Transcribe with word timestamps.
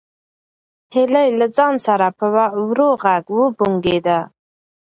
هیلې 0.95 1.25
له 1.39 1.45
ځان 1.57 1.75
سره 1.85 2.05
په 2.17 2.25
ورو 2.67 2.89
غږ 3.03 3.25
وبونګېده. 3.39 4.19